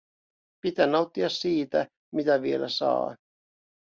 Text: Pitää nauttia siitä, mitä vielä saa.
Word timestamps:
Pitää 0.65 0.87
nauttia 0.87 1.29
siitä, 1.29 1.87
mitä 2.15 2.41
vielä 2.41 2.69
saa. 2.69 3.15